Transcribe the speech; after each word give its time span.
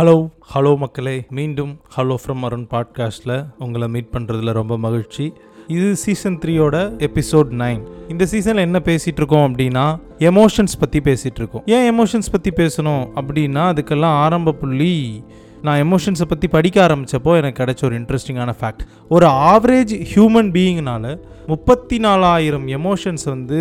Hello 0.00 0.28
hello 0.54 0.70
மக்களே. 0.78 1.14
மீண்டும் 1.30 1.72
hello 1.96 2.14
from 2.22 2.42
Arun 2.42 2.64
பாட்காஸ்ட்டில் 2.70 3.32
உங்களை 3.58 3.88
மீட் 3.88 4.08
பண்ணுறதுல 4.12 4.52
ரொம்ப 4.52 4.78
மகிழ்ச்சி. 4.78 5.32
இது 5.66 5.96
சீசன் 5.96 6.38
த்ரீயோட 6.38 6.76
எபிசோட் 7.08 7.50
நைன் 7.62 7.82
இந்த 8.08 8.24
சீசனில் 8.24 8.64
என்ன 8.64 8.78
பேசிகிட்டு 8.84 9.20
இருக்கோம் 9.22 9.44
அப்படின்னா 9.48 9.84
எமோஷன்ஸ் 10.18 10.78
பற்றி 10.78 11.00
பேசிகிட்டு 11.00 11.40
இருக்கோம். 11.42 11.62
ஏன் 11.66 11.86
எமோஷன்ஸ் 11.92 12.32
பற்றி 12.32 12.50
பேசணும் 12.56 13.04
அப்படின்னா 13.14 13.64
அதுக்கெல்லாம் 13.72 14.16
ஆரம்ப 14.24 14.52
புள்ளி 14.52 15.22
நான் 15.62 15.82
எமோஷன்ஸை 15.84 16.28
பற்றி 16.28 16.48
படிக்க 16.48 16.86
ஆரம்பித்தப்போ 16.86 17.36
எனக்கு 17.36 17.62
கிடைச்ச 17.62 17.84
ஒரு 17.84 17.98
இன்ட்ரெஸ்டிங்கான 17.98 18.54
ஃபேக்ட் 18.60 18.82
ஒரு 19.08 19.26
ஆவரேஜ் 19.26 19.94
ஹியூமன் 20.14 20.50
பீயிங்னால 20.56 21.18
முப்பத்தி 21.46 21.98
நாலாயிரம் 21.98 22.66
எமோஷன்ஸ் 22.66 23.24
வந்து 23.24 23.60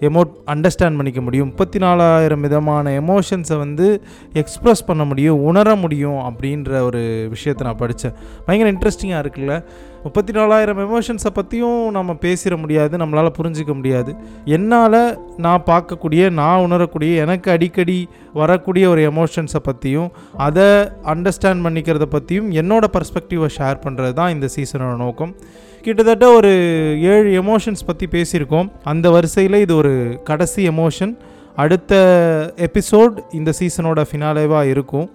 எமோ 0.00 0.22
அண்டர்ஸ்டாண்ட் 0.46 0.96
பண்ணிக்க 0.96 1.20
முடியும். 1.20 1.46
முப்பத்தி 1.46 1.78
நாலாயிரம் 1.78 2.40
விதமான 2.40 3.00
எமோஷன்ஸை 3.00 3.58
வந்து 3.58 4.02
எக்ஸ்ப்ரெஸ் 4.34 4.86
பண்ண 4.86 5.04
முடியும் 5.04 5.42
உணர 5.42 5.76
முடியும் 5.76 6.18
அப்படின்ற 6.18 6.80
ஒரு 6.80 7.26
விஷயத்தை 7.28 7.66
நான் 7.66 7.76
படித்தேன் 7.76 8.12
பயங்கர 8.46 8.72
இன்ட்ரெஸ்டிங்காக 8.72 9.24
இருக்குல்ல? 9.24 9.64
முப்பத்தி 10.04 10.32
நாலாயிரம் 10.32 10.80
எமோஷன்ஸை 10.84 11.30
பற்றியும் 11.34 11.82
நம்ம 11.96 12.16
பேசிட 12.24 12.54
முடியாது 12.62 12.94
நம்மளால் 13.02 13.36
புரிஞ்சிக்க 13.38 13.72
முடியாது. 13.78 14.10
என்னால் 14.56 14.98
நான் 15.44 15.62
பார்க்கக்கூடிய 15.70 16.30
நான் 16.40 16.64
உணரக்கூடிய 16.66 17.22
எனக்கு 17.24 17.50
அடிக்கடி 17.50 17.98
வரக்கூடிய 18.40 18.84
ஒரு 18.88 19.02
எமோஷன்ஸை 19.10 19.62
பற்றியும் 19.68 20.10
அதை 20.46 20.68
அண்டர்ஸ்டாண்ட் 21.14 21.64
பண்ணிக்கிறத 21.66 22.08
பற்றியும் 22.16 22.50
என்னோட 22.62 22.84
பர்ஸ்பெக்டிவை 22.96 23.48
ஷேர் 23.58 23.82
பண்ணுறது 23.84 24.12
தான் 24.12 24.34
இந்த 24.36 24.48
சீசனோட 24.56 24.96
நோக்கம். 25.04 25.34
கிட்டத்தட்ட 25.84 26.26
ஒரு 26.38 26.52
ஏழு 27.14 27.30
எமோஷன்ஸ் 27.42 27.88
பற்றி 27.90 28.06
பேசியிருக்கோம். 28.16 28.68
அந்த 28.92 29.06
வரிசையில் 29.10 29.62
இது 29.64 29.74
ஒரு 29.76 29.94
கடைசி 30.24 30.62
எமோஷன் 30.68 31.14
அடுத்த 31.62 31.94
எபிசோட் 32.66 33.16
இந்த 33.38 33.50
சீசனோட 33.58 34.00
ஃபினாலேவாக 34.10 34.70
இருக்கும். 34.74 35.08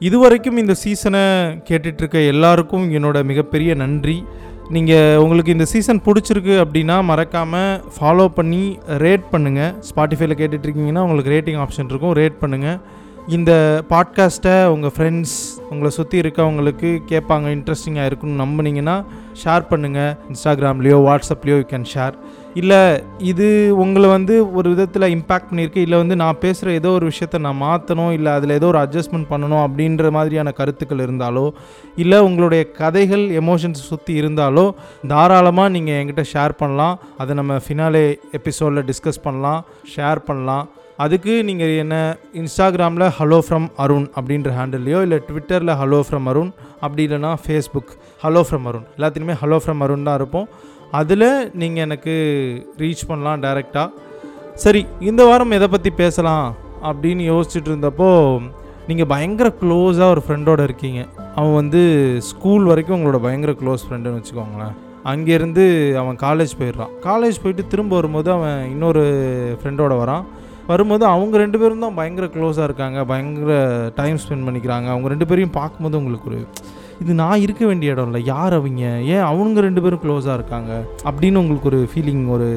இதுவரைக்கும் 0.00 0.56
இந்த 0.56 0.74
சீசனை 0.74 1.20
கேட்டுட்ருக்க 1.68 2.26
எல்லாருக்கும் 2.26 2.92
என்னோட 2.92 3.24
மிகப்பெரிய 3.24 3.74
நன்றி. 3.74 4.24
நீங்கள் 4.70 5.16
உங்களுக்கு 5.16 5.52
இந்த 5.52 5.64
சீசன் 5.64 6.02
பிடிச்சிருக்கு 6.04 6.64
அப்படின்னா 6.64 7.04
மறக்காமல் 7.04 7.80
ஃபாலோ 7.98 8.28
பண்ணி 8.28 8.78
ரேட் 8.86 9.22
பண்ணுங்கள் 9.32 9.74
ஸ்பாட்டிஃபைல 9.80 10.36
கேட்டுட்ருக்கீங்கன்னா 10.36 10.98
உங்களுக்கு 10.98 11.30
ரேட்டிங் 11.30 11.66
ஆப்ஷன் 11.66 11.88
இருக்கும் 11.88 12.14
ரேட் 12.14 12.38
பண்ணுங்கள் 12.40 12.78
இந்த 13.28 13.82
பாட்காஸ்ட்டை 13.90 14.64
உங்கள் 14.66 14.90
ஃப்ரெண்ட்ஸ் 14.96 15.36
உங்களை 15.70 15.90
சுற்றி 15.90 16.20
இருக்கவங்களுக்கு 16.20 17.02
கேட்பாங்க 17.08 17.48
இன்ட்ரெஸ்டிங்காக 17.48 18.04
இருக்குன்னு 18.04 18.44
நம்பினீங்கன்னா 18.44 19.04
ஷேர் 19.44 19.64
பண்ணுங்கள் 19.70 20.16
இன்ஸ்டாகிராம்லேயோ 20.28 20.98
வாட்ஸ்அப்லேயோ 21.08 21.56
யூ 21.56 21.64
கேன் 21.70 21.84
ஷேர் 21.94 22.14
இல்லை 22.60 22.78
இது 23.30 23.46
உங்களை 23.82 24.08
வந்து 24.14 24.34
ஒரு 24.58 24.68
விதத்தில் 24.72 25.06
இம்பேக்ட் 25.14 25.48
பண்ணியிருக்கு 25.48 25.80
இல்லை 25.86 25.96
வந்து 26.02 26.16
நான் 26.22 26.38
பேசுகிற 26.44 26.68
ஏதோ 26.80 26.90
ஒரு 26.98 27.06
விஷயத்த 27.10 27.40
நான் 27.46 27.60
மாற்றணும் 27.64 28.12
இல்லை 28.18 28.30
அதில் 28.38 28.54
ஏதோ 28.58 28.68
ஒரு 28.72 28.80
அட்ஜஸ்ட்மெண்ட் 28.82 29.28
பண்ணணும் 29.32 29.62
அப்படின்ற 29.64 30.10
மாதிரியான 30.16 30.52
கருத்துக்கள் 30.60 31.02
இருந்தாலோ 31.06 31.44
இல்லை 32.02 32.18
உங்களுடைய 32.28 32.62
கதைகள் 32.80 33.24
எமோஷன்ஸ் 33.40 33.82
சுற்றி 33.90 34.14
இருந்தாலோ 34.20 34.64
தாராளமாக 35.12 35.74
நீங்கள் 35.76 35.98
என்கிட்ட 36.00 36.24
ஷேர் 36.34 36.54
பண்ணலாம். 36.62 36.96
அதை 37.22 37.34
நம்ம 37.40 37.58
ஃபினாலே 37.66 38.04
எபிசோடில் 38.38 38.86
டிஸ்கஸ் 38.90 39.24
பண்ணலாம் 39.26 39.60
ஷேர் 39.94 40.26
பண்ணலாம். 40.28 40.66
அதுக்கு 41.04 41.32
நீங்கள் 41.48 41.72
என்ன 41.82 41.94
இன்ஸ்டாகிராமில் 42.42 43.06
ஹலோ 43.18 43.38
ஃப்ரம் 43.46 43.66
அருண் 43.84 44.06
அப்படின்ற 44.18 44.50
ஹேண்டில்லையோ 44.58 45.00
இல்லை 45.06 45.18
ட்விட்டரில் 45.26 45.72
ஹலோ 45.80 45.98
ஃப்ரம் 46.06 46.28
அருண் 46.30 46.52
அப்படி 46.84 47.02
இல்லைனா 47.06 47.32
ஃபேஸ்புக் 47.42 47.92
ஹலோ 48.24 48.42
ஃப்ரம் 48.48 48.66
அருண் 48.70 48.86
எல்லாத்துலேயுமே 48.96 49.36
ஹலோ 49.42 49.58
ஃப்ரம் 49.64 49.82
அருண் 49.86 50.08
தான் 50.08 50.18
இருப்போம். 50.20 50.48
அதில் 50.98 51.28
நீங்கள் 51.60 51.84
எனக்கு 51.86 52.14
ரீச் 52.82 53.08
பண்ணலாம் 53.08 53.42
டைரெக்டாக 53.44 53.88
சரி 54.64 54.80
இந்த 55.10 55.22
வாரம் 55.28 55.54
எதை 55.56 55.68
பற்றி 55.74 55.90
பேசலாம் 56.02 56.46
அப்படின்னு 56.90 57.22
யோசிச்சுட்டு 57.32 57.70
இருந்தப்போ 57.72 58.10
நீங்கள் 58.88 59.10
பயங்கர 59.12 59.48
க்ளோஸாக 59.60 60.12
ஒரு 60.14 60.22
ஃப்ரெண்டோட 60.24 60.60
இருக்கீங்க. 60.68 61.00
அவன் 61.38 61.56
வந்து 61.60 61.80
ஸ்கூல் 62.30 62.66
வரைக்கும் 62.70 62.96
உங்களோட 62.98 63.18
பயங்கர 63.24 63.52
க்ளோஸ் 63.62 63.84
ஃப்ரெண்டுன்னு 63.86 64.18
வச்சுக்கோங்களேன். 64.18 64.74
அங்கேருந்து 65.12 65.64
அவன் 66.02 66.16
காலேஜ் 66.26 66.52
போயிடுறான். 66.60 66.92
காலேஜ் 67.08 67.40
போயிட்டு 67.42 67.64
திரும்ப 67.72 67.92
வரும்போது 67.98 68.28
அவன் 68.36 68.58
இன்னொரு 68.74 69.02
ஃப்ரெண்டோட 69.60 69.94
வரான். 70.02 70.24
வரும்போது 70.70 71.04
அவங்க 71.14 71.34
ரெண்டு 71.42 71.58
பேரும் 71.62 71.84
தான் 71.84 71.98
பயங்கர 71.98 72.26
க்ளோஸாக 72.36 72.68
இருக்காங்க 72.68 73.00
பயங்கர 73.10 73.52
டைம் 73.98 74.20
ஸ்பெண்ட் 74.22 74.46
பண்ணிக்கிறாங்க. 74.46 74.86
அவங்க 74.94 75.08
ரெண்டு 75.14 75.28
பேரையும் 75.30 75.56
பார்க்கும்போது 75.60 75.98
உங்களுக்கு 76.00 76.30
ஒரு 76.32 76.40
இது 77.00 77.14
நான் 77.14 77.40
இருக்க 77.40 77.66
வேண்டிய 77.66 77.92
இடம் 77.92 78.06
இல்லை. 78.06 78.24
யார் 78.24 78.54
அவங்க? 78.54 78.84
ஏன் 79.14 79.24
அவனுங்க 79.30 79.60
ரெண்டு 79.66 79.82
பேரும் 79.82 80.02
க்ளோஸாக 80.04 80.34
இருக்காங்க? 80.34 80.72
அப்படின்னு 81.04 81.40
உங்களுக்கு 81.42 81.70
ஒரு 81.72 81.88
ஃபீலிங் 81.92 82.28
ஒரு 82.28 82.48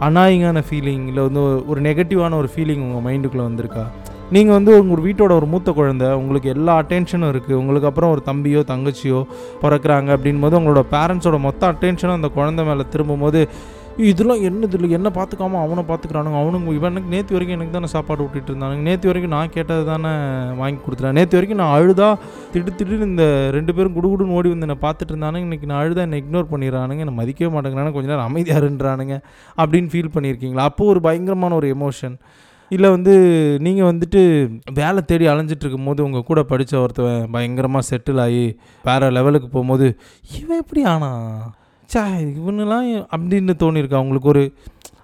அநாயிங்கான 0.00 0.62
ஃபீலிங் 0.70 1.06
இல்லை 1.06 1.22
வந்து 1.22 1.64
ஒரு 1.66 1.80
நெகட்டிவான 1.80 2.36
ஒரு 2.36 2.48
ஃபீலிங் 2.56 2.82
உங்கள் 2.86 3.04
மைண்டுக்குள்ளே 3.06 3.46
வந்திருக்கா? 3.48 3.84
நீங்கள் 4.30 4.54
வந்து 4.54 4.72
உங்கள் 4.80 5.04
வீட்டோட 5.04 5.32
ஒரு 5.32 5.46
மூத்த 5.46 5.72
குழந்தை 5.72 6.08
உங்களுக்கு 6.12 6.48
எல்லா 6.48 6.72
அட்டென்ஷனும் 6.80 7.30
இருக்குது 7.32 7.58
உங்களுக்கு 7.60 7.88
அப்புறம் 7.88 8.10
ஒரு 8.10 8.22
தம்பியோ 8.26 8.62
தங்கச்சியோ 8.72 9.20
பிறக்கிறாங்க 9.62 10.08
அப்படின் 10.16 10.40
போது 10.40 10.58
உங்களோட 10.60 10.82
பேரண்ட்ஸோட 10.90 11.38
மொத்த 11.40 11.72
அட்டென்ஷனும் 11.72 12.18
அந்த 12.20 12.28
குழந்தை 12.28 12.64
மேலே 12.64 12.84
திரும்பும்போது 12.90 13.48
இதெல்லாம் 14.06 14.42
என்னது 14.48 14.74
இல்லை? 14.76 14.88
என்ன 14.90 15.08
பார்த்துக்காம 15.08 15.60
அவனை 15.64 15.82
பார்த்துக்கிறானுங்க. 15.88 16.38
அவனுங்க 16.42 16.72
இவனுக்கு 16.78 17.08
நேற்று 17.14 17.34
வரைக்கும் 17.36 17.56
எனக்கு 17.56 17.72
தானே 17.72 17.86
சாப்பாடு 17.86 18.22
விட்டுட்டு 18.24 18.50
இருந்தானுங்க. 18.52 18.82
நேற்று 18.88 19.06
வரைக்கும் 19.10 19.34
நான் 19.36 19.50
கேட்டது 19.50 19.84
தானே 19.84 20.10
வாங்கி 20.60 20.80
கொடுத்துறேன் 20.84 21.12
நேற்று 21.12 21.36
வரைக்கும் 21.38 21.60
நான் 21.62 21.74
அழுதா 21.78 22.08
திட்டு 22.52 22.74
திடீர்னு 22.74 23.08
இந்த 23.12 23.50
ரெண்டு 23.56 23.74
பேரும் 23.74 23.96
குடுகுடுன்னு 23.98 24.36
ஓடி 24.38 24.48
வந்து 24.48 24.66
என்னை 24.68 24.78
பார்த்துட்டு 24.86 25.12
இருந்தானுங்க. 25.14 25.46
இன்றைக்கி 25.48 25.66
நான் 25.66 25.80
அழுதா 25.84 26.00
என்னை 26.00 26.24
இக்னோர் 26.24 26.50
பண்ணிடுறானுங்க. 26.52 27.04
என்னை 27.06 27.16
மதிக்கவே 27.20 27.50
மாட்டேங்கிறானு 27.54 27.92
கொஞ்ச 27.92 28.08
நேரம் 28.14 28.28
அமைதியாருன்றானுங்க 28.30 29.16
அப்படின்னு 29.56 29.90
ஃபீல் 29.94 30.14
பண்ணியிருக்கீங்களா? 30.16 30.64
அப்போது 30.64 30.90
ஒரு 30.90 31.00
பயங்கரமான 31.00 31.54
ஒரு 31.54 31.74
எமோஷன் 31.74 32.16
இல்லை 32.70 32.90
வந்து 32.90 33.12
நீங்கள் 33.60 33.90
வந்துட்டு 33.92 34.50
வேலை 34.72 35.04
தேடி 35.04 35.26
அலைஞ்சிட்ருக்கும் 35.26 35.84
போது 35.84 36.04
உங்கள் 36.04 36.22
கூட 36.22 36.42
படித்த 36.42 36.80
ஒருத்தவன் 36.80 37.30
பயங்கரமாக 37.30 37.86
செட்டில் 37.90 38.20
ஆகி 38.20 38.56
வேறு 38.84 39.10
லெவலுக்கு 39.10 39.48
போகும்போது 39.48 39.98
இவன் 40.40 40.58
எப்படி 40.58 40.84
ஆனா? 40.84 41.10
சா 41.92 42.00
இவனுலாம் 42.38 42.88
அப்படின்னு 43.16 43.52
தோணியிருக்கா 43.62 43.98
அவங்களுக்கு 43.98 44.28
ஒரு 44.28 44.42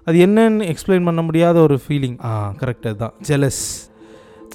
அது 0.03 0.25
என்னன்னு 0.25 0.65
எக்ஸ்பிளைன் 0.71 1.03
பண்ண 1.03 1.21
முடியாத 1.21 1.59
ஒரு 1.59 1.79
ஃபீலிங் 1.83 2.17
ஆ 2.25 2.31
கரெக்ட் 2.59 2.87
அதுதான். 2.87 3.13
ஜெலஸ் 3.27 3.61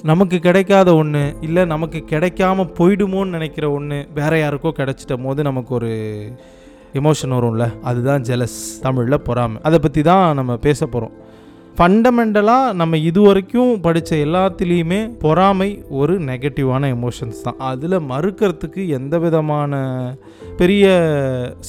நமக்கு 0.03 0.37
கிடைக்காத 0.39 0.93
ஒன்று 0.95 1.23
இல்லை 1.41 1.65
நமக்கு 1.65 1.99
கிடைக்காம 2.11 2.65
போயிடுமோன்னு 2.77 3.35
நினைக்கிற 3.37 3.71
ஒன்று 3.71 3.97
வேற 4.13 4.39
யாருக்கோ 4.43 4.71
கிடைச்சிட்ட 4.77 5.17
போது 5.23 5.43
நமக்கு 5.43 5.73
ஒரு 5.73 5.91
எமோஷன் 6.93 7.35
வரும்ல. 7.37 7.81
அதுதான் 7.81 8.21
ஜெலஸ் 8.21 8.59
தமிழில் 8.81 9.25
பொறாமை. 9.27 9.59
அதை 9.63 9.79
பற்றி 9.79 10.01
தான் 10.01 10.35
நம்ம 10.35 10.57
பேச 10.57 10.85
போகிறோம் 10.85 11.13
ஃபண்டமெண்டலாக 11.77 12.73
நம்ம 12.73 12.97
இது 12.97 13.21
வரைக்கும் 13.21 13.81
படித்த 13.81 14.15
எல்லாத்துலேயுமே 14.15 14.97
பொறாமை 15.19 15.83
ஒரு 15.89 16.19
நெகட்டிவான 16.19 16.89
எமோஷன்ஸ் 16.95 17.39
தான். 17.43 17.55
அதில் 17.57 17.95
மறுக்கிறதுக்கு 17.99 18.87
எந்த 18.87 19.19
விதமான 19.19 19.79
பெரிய 20.57 20.85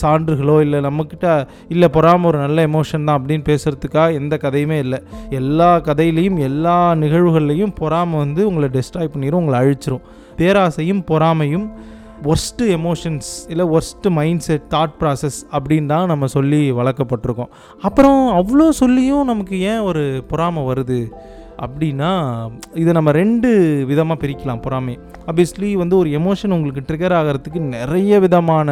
சான்றுகளோ 0.03 0.61
இல்லை 0.61 0.81
நம்மக்கிட்ட 0.81 1.47
இல்லை 1.69 1.89
பொறாமை 1.89 2.27
ஒரு 2.27 2.39
நல்ல 2.39 2.67
எமோஷன் 2.67 3.05
தான் 3.05 3.19
அப்படின்னு 3.21 3.47
பேசுகிறதுக்காக 3.51 4.13
எந்த 4.13 4.39
கதையுமே 4.43 4.79
இல்லை. 4.79 5.01
எல்லா 5.31 5.71
கதையிலையும் 5.81 6.39
எல்லா 6.39 6.95
நிகழ்வுகள்லையும் 6.95 7.75
பொறாமை 7.75 8.19
வந்து 8.19 8.47
உங்களை 8.49 8.69
டெஸ்ட்ராய் 8.69 9.13
பண்ணிடும் 9.15 9.41
உங்களை 9.45 9.61
அழிச்சிரும். 9.63 10.05
பேராசையும் 10.37 11.03
பொறாமையும் 11.11 11.67
ஒர்ஸ்ட்டு 12.25 12.69
எமோஷன்ஸ் 12.79 13.31
இல்லை 13.49 13.65
worst 13.67 14.11
mind 14.11 14.41
set 14.41 14.63
thought 14.71 14.95
process 15.01 15.39
அப்படின்னு 15.51 15.87
தான் 15.87 16.07
நம்ம 16.07 16.27
சொல்லி 16.27 16.73
வளர்க்கப்பட்டிருக்கோம். 16.73 17.49
அப்புறம் 17.81 18.21
அவ்வளோ 18.39 18.69
சொல்லியும் 18.69 19.25
நமக்கு 19.25 19.61
ஏன் 19.61 19.79
ஒரு 19.79 20.25
பொறாமை 20.29 20.63
வருது? 20.63 21.13
அப்படின்னா 21.65 22.11
இதை 22.75 22.93
நம்ம 22.93 23.11
ரெண்டு 23.13 23.49
விதமாக 23.87 24.27
பிரிக்கலாம் 24.27 24.61
பொறாமை. 24.61 24.99
ஆப்வியஸ்லி 25.27 25.73
வந்து 25.73 25.97
ஒரு 25.97 26.09
எமோஷன் 26.11 26.55
உங்களுக்கு 26.57 26.85
ட்ரிகர் 26.89 27.15
ஆகிறதுக்கு 27.19 27.61
நிறைய 27.77 28.21
விதமான 28.21 28.71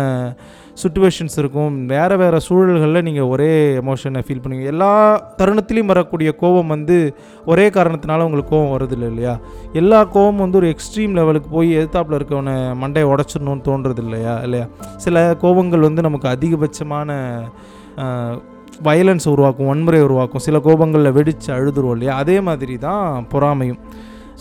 சுச்சுவேஷன்ஸ் 0.83 1.37
இருக்கும். 1.37 1.87
வேறு 1.87 2.17
வேறு 2.17 2.41
சூழல்களில் 2.41 3.03
நீங்கள் 3.03 3.25
ஒரே 3.25 3.79
எமோஷனை 3.79 4.23
ஃபீல் 4.27 4.43
பண்ணுவீங்க. 4.43 4.65
எல்லா 4.65 4.93
தருணத்துலேயும் 5.39 5.93
வரக்கூடிய 5.93 6.33
கோபம் 6.33 6.67
வந்து 6.67 7.15
ஒரே 7.47 7.69
காரணத்தினால 7.69 8.25
உங்களுக்கு 8.29 8.55
கோபம் 8.57 8.75
வருது 8.77 8.91
இல்லை 8.91 9.09
இல்லையா? 9.09 9.39
எல்லா 9.73 10.05
கோபம் 10.05 10.37
வந்து 10.37 10.57
ஒரு 10.57 10.75
எக்ஸ்ட்ரீம் 10.75 11.17
லெவலுக்கு 11.21 11.49
போய் 11.49 11.77
எதிர்த்தாப்பில் 11.79 12.19
இருக்கவனை 12.21 12.57
மண்டையை 12.83 13.09
உடச்சிடணும்னு 13.15 13.67
தோன்றது 13.69 13.99
இல்லையா? 13.99 14.41
இல்லையா 14.41 14.67
சில 14.97 15.37
கோபங்கள் 15.43 15.79
வந்து 15.79 16.03
நமக்கு 16.03 16.29
அதிகபட்சமான 16.29 17.19
வயலன்ஸ் 18.83 19.27
உருவாக்கும் 19.29 19.67
வன்முறை 19.67 20.01
உருவாக்கும் 20.01 20.41
சில 20.41 20.59
கோபங்களில் 20.59 21.13
வெடித்து 21.13 21.53
அழுதுருவோம் 21.57 21.93
இல்லையா? 21.93 22.17
அதே 22.17 22.41
மாதிரி 22.41 22.79
தான் 22.79 23.27
பொறாமையும். 23.33 23.81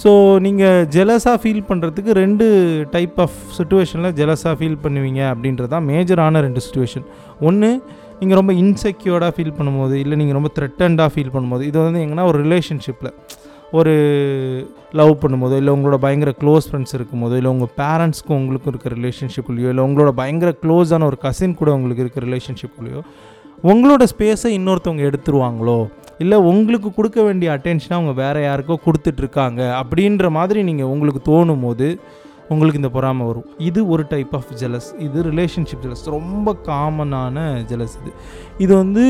ஸோ 0.04 0.12
நீங்கள் 0.40 0.86
ஜெலஸாக 0.96 1.38
ஃபீல் 1.42 1.66
பண்ணுறதுக்கு 1.70 2.12
ரெண்டு 2.14 2.46
டைப் 2.92 3.18
ஆஃப் 3.20 3.40
சுச்சுவேஷனில் 3.58 4.14
ஜெலஸாக 4.14 4.54
ஃபீல் 4.60 4.78
பண்ணுவீங்க 4.84 5.22
அப்படின்றது 5.34 5.68
தான் 5.68 5.86
மேஜரான 5.86 6.42
ரெண்டு 6.42 6.60
சுச்சுவேஷன் 6.60 7.06
ஒன்று 7.42 7.70
நீங்கள் 8.20 8.38
ரொம்ப 8.38 8.54
இன்செக்யூர்டாக 8.54 9.34
ஃபீல் 9.36 9.58
பண்ணும்போது 9.58 9.94
இல்லை 9.94 10.18
நீங்கள் 10.18 10.34
ரொம்ப 10.34 10.52
த்ரெட்டண்டாக 10.58 11.10
ஃபீல் 11.14 11.34
பண்ணும்போது 11.34 11.64
இது 11.64 11.78
வந்து 11.80 12.00
எங்கன்னா 12.00 12.26
ஒரு 12.26 12.40
ரிலேஷன்ஷிப்பில் 12.44 13.12
ஒரு 13.74 13.94
லவ் 14.92 15.14
பண்ணும்போதோ 15.24 15.56
இல்லை 15.58 15.74
உங்களோட 15.74 15.98
பயங்கர 15.98 16.32
க்ளோஸ் 16.42 16.68
ஃப்ரெண்ட்ஸ் 16.70 16.96
இருக்கும்போதோ 16.98 17.36
இல்லை 17.36 17.52
உங்கள் 17.52 17.74
பேரண்ட்ஸ்க்கும் 17.78 18.38
உங்களுக்கும் 18.38 18.72
இருக்க 18.74 18.90
ரிலேஷன்ஷிப்லையோ 18.90 19.70
இல்லை 19.70 19.84
உங்களோட 19.84 20.12
பயங்கர 20.12 20.56
க்ளோஸான 20.64 21.06
ஒரு 21.06 21.18
கசின் 21.18 21.56
கூட 21.56 21.72
உங்களுக்கு 21.72 22.02
இருக்க 22.02 22.20
ரிலேஷன்ஷிப்லையோ 22.20 23.02
உங்களோட 23.64 24.04
ஸ்பேஸை 24.04 24.46
இன்னொருத்தவங்க 24.46 25.04
எடுத்துருவாங்களோ? 25.10 25.88
இல்லை 26.18 26.38
உங்களுக்கு 26.38 26.94
கொடுக்க 26.94 27.22
வேண்டிய 27.22 27.52
அட்டென்ஷனை 27.52 27.90
அவங்க 27.90 28.12
வேறு 28.12 28.44
யாருக்கோ 28.44 28.76
கொடுத்துட்ருக்காங்க 28.86 29.84
அப்படின்ற 29.84 30.30
மாதிரி 30.30 30.64
நீங்கள் 30.64 30.86
உங்களுக்கு 30.86 31.32
தோணும் 31.32 31.60
போது 31.60 32.00
உங்களுக்கு 32.54 32.80
இந்த 32.82 32.92
பொறாமை 32.96 33.24
வரும். 33.30 33.48
இது 33.70 33.80
ஒரு 33.94 34.04
டைப் 34.14 34.32
ஆஃப் 34.38 34.52
ஜெலஸ் 34.62 34.88
இது 35.06 35.18
ரிலேஷன்ஷிப் 35.30 35.84
ஜெலஸ் 35.86 36.04
ரொம்ப 36.16 36.54
காமனான 36.70 37.38
ஜெலஸ் 37.72 37.96
இது. 38.02 38.12
இது 38.64 38.72
வந்து 38.82 39.04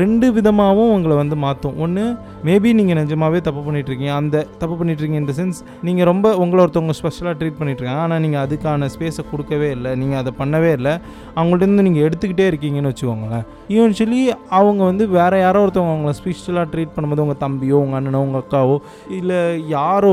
ரெண்டு 0.00 0.26
விதமாகவும் 0.36 0.90
உங்களை 0.96 1.14
வந்து 1.20 1.36
மாற்றும் 1.44 1.78
ஒன்று 1.84 2.04
மேபி 2.48 2.70
நீங்கள் 2.80 2.98
நிஜமாகவே 3.00 3.38
தப்பு 3.46 3.62
பண்ணிகிட்ருக்கீங்க 3.66 4.14
அந்த 4.20 4.44
தப்பு 4.62 4.74
பண்ணிகிட்ருக்கீங்க 4.80 5.22
இந்த 5.24 5.34
சென்ஸ் 5.38 5.60
நீங்கள் 5.88 6.08
ரொம்ப 6.10 6.34
உங்களை 6.42 6.60
ஒருத்தவங்க 6.64 6.96
ஸ்பெஷலாக 7.00 7.34
ட்ரீட் 7.40 7.58
பண்ணிகிட்ருக்காங்க 7.60 8.04
ஆனால் 8.06 8.22
நீங்கள் 8.24 8.42
அதுக்கான 8.44 8.88
ஸ்பேஸை 8.94 9.24
கொடுக்கவே 9.32 9.70
இல்லை. 9.76 9.92
நீங்கள் 10.02 10.20
அதை 10.22 10.32
பண்ணவே 10.42 10.72
இல்லை. 10.78 10.94
அவங்கள்ட்ட 11.38 11.86
நீங்கள் 11.88 12.06
எடுத்துக்கிட்டே 12.08 12.46
இருக்கீங்கன்னு 12.52 12.92
வச்சுக்கோங்களேன். 12.92 13.46
ஈவென்ச்சுவலி 13.76 14.20
அவங்க 14.60 14.82
வந்து 14.90 15.06
வேறு 15.18 15.38
யாரோ 15.46 15.62
ஒருத்தவங்க 15.64 15.94
அவங்கள 15.96 16.14
ஸ்பெஷலாக 16.20 16.66
ட்ரீட் 16.74 16.94
பண்ணும்போது 16.96 17.24
உங்கள் 17.26 17.42
தம்பியோ 17.46 17.80
உங்கள் 17.86 18.00
அண்ணனோ 18.00 18.22
உங்கள் 18.28 18.42
அக்காவோ 18.44 18.76
இல்லை 19.20 19.40
யாரோ 19.76 20.12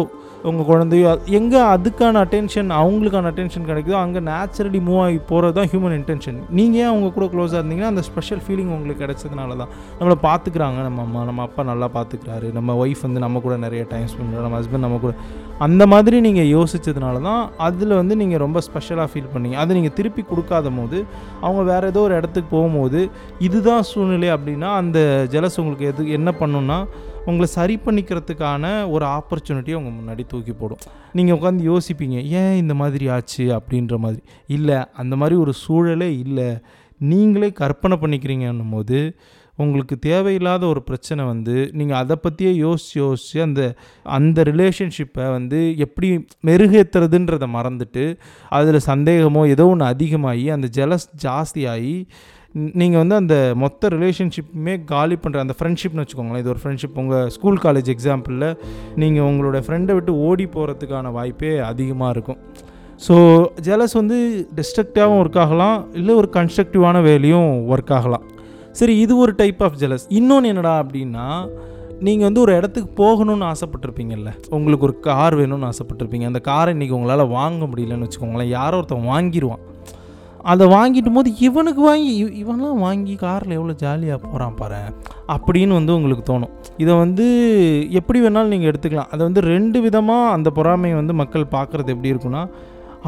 உங்கள் 0.49 0.67
குழந்தையோ 0.69 1.09
எங்கே 1.37 1.61
அதுக்கான 1.73 2.19
அட்டென்ஷன் 2.25 2.68
அவங்களுக்கான 2.73 3.31
அட்டென்ஷன் 3.31 3.67
கிடைக்குதோ 3.69 3.97
அங்கே 3.99 4.19
நேச்சுரலி 4.19 4.79
மூவ் 4.87 5.01
ஆகி 5.01 5.17
போகிறது 5.17 5.53
தான் 5.53 5.69
ஹியூமன் 5.71 5.95
இன்டென்ஷன் 5.99 6.39
நீங்கள் 6.49 6.81
ஏன் 6.81 6.87
அவங்க 6.87 7.11
கூட 7.11 7.25
க்ளோஸாக 7.25 7.61
இருந்தீங்கன்னா 7.61 7.91
அந்த 7.93 8.01
ஸ்பெஷல் 8.01 8.41
ஃபீலிங் 8.47 8.71
உங்களுக்கு 8.77 9.03
கிடைச்சதுனால 9.05 9.57
தான் 9.57 9.69
நம்மளை 9.99 10.17
பார்த்துக்குறாங்க 10.21 10.81
நம்ம 10.81 11.01
அம்மா 11.01 11.23
நம்ம 11.23 11.41
அப்பா 11.41 11.63
நல்லா 11.63 11.89
பார்த்துக்கிறாரு. 11.93 12.53
நம்ம 12.53 12.85
ஒய்ஃப் 12.85 13.01
வந்து 13.01 13.19
நம்ம 13.19 13.39
கூட 13.39 13.57
நிறைய 13.57 13.85
டைம் 13.89 14.05
ஸ்பெண்ட் 14.05 14.29
பண்ணுறோம் 14.29 14.47
நம்ம 14.47 14.59
ஹஸ்பண்ட் 14.61 14.85
நம்ம 14.87 14.97
கூட 14.97 15.15
அந்த 15.65 15.83
மாதிரி 15.91 16.17
நீங்கள் 16.25 16.49
யோசித்ததுனால 16.55 17.21
தான் 17.21 17.41
அதில் 17.67 17.93
வந்து 17.99 18.15
நீங்கள் 18.21 18.41
ரொம்ப 18.43 18.59
ஸ்பெஷலாக 18.67 19.07
ஃபீல் 19.11 19.31
பண்ணீங்க. 19.33 19.57
அதை 19.63 19.71
நீங்கள் 19.77 19.95
திருப்பி 19.97 20.21
கொடுக்காத 20.29 20.69
போது 20.77 20.97
அவங்க 21.45 21.61
வேறு 21.71 21.89
ஏதோ 21.91 22.01
ஒரு 22.07 22.15
இடத்துக்கு 22.19 22.49
போகும்போது 22.55 23.01
இதுதான் 23.47 23.87
சூழ்நிலை 23.91 24.29
அப்படின்னா 24.35 24.69
அந்த 24.81 24.99
ஜெலஸ் 25.33 25.59
உங்களுக்கு 25.61 25.89
எது 25.91 26.11
என்ன 26.17 26.29
பண்ணுன்னா 26.41 26.77
உங்களை 27.29 27.47
சரி 27.57 27.75
பண்ணிக்கிறதுக்கான 27.85 28.65
ஒரு 28.95 29.05
ஆப்பர்ச்சுனிட்டியை 29.17 29.77
உங்கள் 29.79 29.97
முன்னாடி 29.97 30.23
தூக்கி 30.27 30.53
போடும். 30.61 30.83
நீங்கள் 31.17 31.37
உட்காந்து 31.37 31.63
யோசிப்பீங்க 31.71 32.17
ஏன் 32.41 32.55
இந்த 32.55 32.73
மாதிரி 32.73 33.07
ஆச்சு? 33.15 33.45
அப்படின்ற 33.57 33.97
மாதிரி. 34.05 34.21
இல்லை 34.57 34.77
அந்த 35.03 35.15
மாதிரி 35.15 35.37
ஒரு 35.43 35.53
சூழலே 35.65 36.09
இல்லை. 36.25 36.49
நீங்களே 37.11 37.49
கற்பனை 37.59 37.97
பண்ணிக்கிறீங்கன்னும் 38.01 38.73
போது 38.77 38.97
உங்களுக்கு 39.63 39.95
தேவையில்லாத 40.07 40.63
ஒரு 40.73 40.81
பிரச்சனை 40.89 41.21
வந்து 41.31 41.55
நீங்கள் 41.79 41.99
அதை 42.01 42.15
பற்றியே 42.25 42.53
யோசித்து 42.65 42.97
யோசித்து 43.03 43.39
அந்த 43.47 43.61
அந்த 44.17 44.43
ரிலேஷன்ஷிப்பை 44.51 45.27
வந்து 45.37 45.59
எப்படி 45.85 46.09
மெருகேற்றுறதுன்றதை 46.49 47.49
மறந்துட்டு 47.57 48.05
அதில் 48.59 48.87
சந்தேகமோ 48.91 49.43
ஏதோ 49.55 49.67
ஒன்று 49.73 49.91
அதிகமாகி 49.93 50.45
அந்த 50.57 50.69
ஜெலஸ் 50.79 51.07
ஜாஸ்தியாகி 51.25 51.95
நீங்கள் 52.79 53.01
வந்து 53.01 53.15
அந்த 53.21 53.35
மொத்த 53.63 53.89
ரிலேஷன்ஷிப்புமே 53.95 54.73
காலி 54.91 55.15
பண்ணுற 55.23 55.39
அந்த 55.45 55.55
ஃப்ரெண்ட்ஷிப்னு 55.57 56.03
வச்சுக்கோங்களேன் 56.03 56.41
இது 56.43 56.51
ஒரு 56.53 56.61
ஃப்ரெண்ட்ஷிப் 56.63 56.97
உங்கள் 57.01 57.29
ஸ்கூல் 57.35 57.59
காலேஜ் 57.65 57.91
எக்ஸாம்பிளில் 57.93 58.47
நீங்கள் 59.01 59.27
உங்களோட 59.29 59.59
ஃப்ரெண்டை 59.65 59.95
விட்டு 59.97 60.13
ஓடி 60.27 60.47
போகிறதுக்கான 60.55 61.11
வாய்ப்பே 61.17 61.51
அதிகமாக 61.71 62.13
இருக்கும். 62.15 62.39
ஸோ 63.05 63.15
ஜெலஸ் 63.67 63.95
வந்து 63.99 64.17
டிஸ்ட்ரக்டிவாகவும் 64.57 65.19
ஒர்க் 65.23 65.39
ஆகலாம் 65.43 65.77
இல்லை 65.99 66.15
ஒரு 66.21 66.29
கன்ஸ்ட்ரக்டிவான 66.37 67.01
வேலையும் 67.09 67.51
ஒர்க் 67.73 67.93
ஆகலாம். 67.97 68.25
சரி 68.71 68.97
இது 68.99 69.17
ஒரு 69.17 69.33
டைப் 69.35 69.61
ஆஃப் 69.63 69.77
ஜெலஸ் 69.79 70.05
இன்னொன்று 70.19 70.49
என்னடா 70.49 70.73
அப்படின்னா 70.83 71.27
நீங்கள் 72.07 72.27
வந்து 72.27 72.41
ஒரு 72.41 72.55
இடத்துக்கு 72.55 72.89
போகணும்னு 73.03 73.45
ஆசைப்பட்டிருப்பீங்கல்ல. 73.51 74.29
உங்களுக்கு 74.49 74.85
ஒரு 74.85 74.99
கார் 74.99 75.35
வேணும்னு 75.39 75.69
ஆசைப்பட்டிருப்பீங்க. 75.69 76.25
அந்த 76.25 76.39
காரை 76.39 76.73
இன்றைக்கி 76.75 76.91
உங்களால் 76.91 77.27
வாங்க 77.27 77.65
முடியலன்னு 77.65 78.07
வச்சுக்கோங்களேன். 78.07 78.53
யாரோ 78.59 78.77
ஒருத்தன் 78.77 79.09
வாங்கிடுவான் 79.13 79.63
அதை 80.51 80.65
வாங்கிட்டும் 80.67 81.17
போது 81.17 81.29
இவனுக்கு 81.47 81.81
வாங்கி 81.81 82.11
இவன்லாம் 82.43 82.83
வாங்கி 82.85 83.15
காரில் 83.15 83.55
எவ்வளோ 83.57 83.73
ஜாலியாக 83.73 84.19
போகிறான் 84.25 84.55
பாரு 84.55 84.81
அப்படின்னு 85.35 85.73
வந்து 85.79 85.95
உங்களுக்கு 85.95 86.33
தோணும். 86.33 86.53
இதை 86.77 86.93
வந்து 86.95 87.25
எப்படி 87.99 88.19
வேணாலும் 88.21 88.53
நீங்கள் 88.53 88.71
எடுத்துக்கலாம். 88.71 89.11
அதை 89.13 89.21
வந்து 89.27 89.41
ரெண்டு 89.41 89.81
விதமாக 89.81 90.33
அந்த 90.35 90.49
பொறாமையை 90.49 90.97
வந்து 90.97 91.13
மக்கள் 91.13 91.51
பார்க்குறது 91.55 91.93
எப்படி 91.95 92.13
இருக்குன்னா 92.13 92.43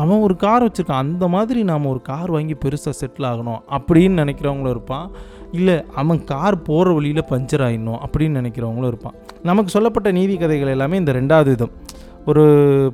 அவன் 0.02 0.24
ஒரு 0.25 0.36
கார் 0.36 0.66
வச்சுருக்கான். 0.66 1.06
அந்த 1.06 1.28
மாதிரி 1.28 1.63
நாம் 1.69 1.86
ஒரு 1.86 2.02
கார் 2.02 2.31
வாங்கி 2.31 2.56
பெருசாக 2.66 2.94
செட்டில் 3.02 3.30
ஆகணும் 3.31 3.62
அப்படின்னு 3.78 4.22
நினைக்கிறவங்களும் 4.24 4.75
இருப்பான். 4.75 5.08
இல்லை 5.51 5.83
அவன் 5.95 6.24
கார் 6.24 6.62
போகிற 6.62 6.94
வழியில் 6.94 7.30
பஞ்சர் 7.30 7.63
ஆயிடணும் 7.68 8.00
அப்படின்னு 8.03 8.39
நினைக்கிறவங்களும் 8.42 8.88
இருப்பான். 8.88 9.15
நமக்கு 9.44 9.71
சொல்லப்பட்ட 9.71 10.12
நீதி 10.12 10.38
கதைகள் 10.38 10.68
எல்லாமே 10.68 10.98
இந்த 10.98 11.12
ரெண்டாவது 11.12 11.45
விதம் 11.45 11.74
ஒரு 12.25 12.44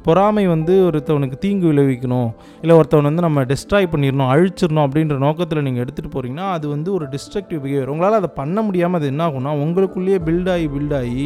பொறாமை 0.04 0.48
வந்து 0.48 0.74
ஒருத்தவனுக்கு 0.86 1.38
தீங்கு 1.40 1.74
விளைவிக்கணும் 1.74 2.30
இல்லை 2.62 2.76
ஒருத்தவன் 2.76 3.04
வந்து 3.04 3.22
நம்ம 3.22 3.44
டிஸ்ட்ராய் 3.44 3.90
பண்ணிடணும் 3.92 4.30
அழிச்சிடணும் 4.30 4.86
அப்படின்ற 4.88 5.18
நோக்கத்தில் 5.18 5.64
நீங்கள் 5.64 5.84
எடுத்துகிட்டு 5.86 6.16
போகிறீங்கன்னா 6.16 6.48
அது 6.52 6.68
வந்து 6.70 6.94
ஒரு 6.94 7.06
டிஸ்ட்ரக்டிவ் 7.06 7.62
பிஹேவியர் 7.62 7.88
உங்களால் 7.88 8.14
அதை 8.14 8.30
பண்ண 8.36 8.62
முடியாமல் 8.62 9.00
அது 9.00 9.08
என்ன 9.08 9.24
ஆகும்னா 9.28 9.54
உங்களுக்குள்ளேயே 9.66 10.20
பில்டாகி 10.26 10.68
பில்டாகி 10.68 11.26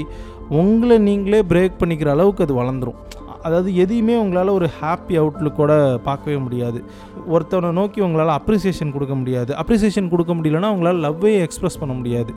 உங்களை 0.49 0.97
நீங்களே 0.99 1.41
பிரேக் 1.41 1.79
பண்ணிக்கிற 1.79 2.11
அளவுக்கு 2.11 2.43
அது 2.43 2.55
வளர்ந்துடும் 2.61 2.99
அதாவது 3.43 3.69
எதையுமே 3.75 4.15
உங்களால் 4.15 4.51
ஒரு 4.57 4.67
ஹாப்பி 4.81 5.15
அவுட்லுக்கோட 5.21 5.71
பார்க்கவே 6.07 6.37
முடியாது. 6.37 6.79
ஒருத்தவனை 7.33 7.71
நோக்கி 7.71 7.99
உங்களால் 8.01 8.33
அப்ரிசியேஷன் 8.37 8.93
கொடுக்க 8.95 9.15
முடியாது. 9.15 9.51
அப்ரிசியேஷன் 9.61 10.09
கொடுக்க 10.09 10.33
முடியலன்னா 10.33 10.69
உங்களால் 10.75 11.01
லவ்வே 11.05 11.33
எக்ஸ்ப்ரெஸ் 11.45 11.79
பண்ண 11.79 11.93
முடியாது. 11.93 12.31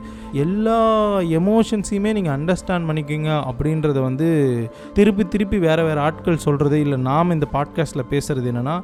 எல்லா 0.45 0.79
எமோஷன்ஸையுமே 1.39 2.13
நீங்கள் 2.17 2.35
அண்டர்ஸ்டாண்ட் 2.37 2.87
பண்ணிக்கிங்க 2.89 3.31
அப்படின்றத 3.51 4.01
வந்து 4.01 4.27
திருப்பி 4.93 5.25
திருப்பி 5.27 5.59
வேறு 5.67 5.83
வேறு 5.83 5.99
ஆட்கள் 5.99 6.43
சொல்கிறது 6.47 6.79
இல்லை. 6.85 6.97
நாம் 7.09 7.35
இந்த 7.37 7.47
பாட்காஸ்ட்டில் 7.53 8.09
பேசுகிறது 8.13 8.49
என்னென்னா 8.53 8.77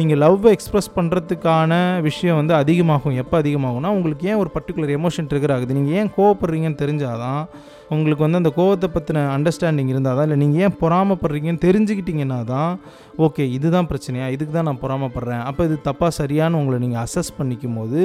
நீங்கள் 0.00 0.20
லவ்வை 0.24 0.52
எக்ஸ்ப்ரெஸ் 0.56 0.90
பண்ணுறதுக்கான 0.96 1.72
விஷயம் 2.08 2.40
வந்து 2.40 2.54
அதிகமாகும். 2.62 3.16
எப்போ 3.24 3.36
அதிகமாகும்னா 3.42 3.92
உங்களுக்கு 3.98 4.28
ஏன் 4.32 4.40
ஒரு 4.42 4.50
பர்டிகுலர் 4.56 4.96
எமோஷன் 4.98 5.30
ட்ரிகர் 5.32 5.54
ஆகுது? 5.56 5.78
நீங்கள் 5.80 5.96
ஏன் 6.00 6.12
கோவப்படுறீங்கன்னு 6.16 6.82
தெரிஞ்சாதான் 6.82 7.42
உங்களுக்கு 7.96 8.24
வந்து 8.26 8.40
அந்த 8.40 8.50
கோவத்தை 8.58 8.88
பற்றின 8.94 9.22
அண்டர்ஸ்டாண்டிங் 9.36 9.90
இருந்தால் 9.92 10.16
தான் 10.18 10.26
இல்லை 10.26 10.38
நீங்கள் 10.42 10.62
ஏன் 10.66 10.76
பொறாமப்படுறீங்கன்னு 10.82 11.62
தெரிஞ்சுக்கிட்டீங்கன்னா 11.66 12.38
தான் 12.52 12.72
ஓகே 13.26 13.44
இதுதான் 13.56 13.88
பிரச்சனையா? 13.90 14.26
இதுக்கு 14.34 14.52
தான் 14.56 14.68
நான் 14.68 14.80
பொறாமப்படுறேன். 14.84 15.42
அப்போ 15.48 15.62
இது 15.68 15.76
தப்பாக 15.88 16.12
சரியானு 16.20 16.58
உங்களை 16.60 16.78
நீங்கள் 16.84 17.02
அசஸ் 17.06 17.30
பண்ணிக்கும் 17.38 17.76
போது 17.78 18.00